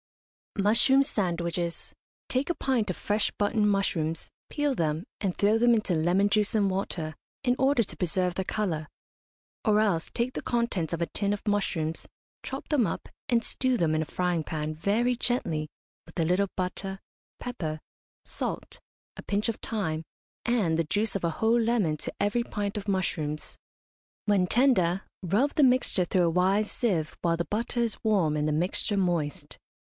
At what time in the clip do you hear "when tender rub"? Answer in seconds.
24.25-25.53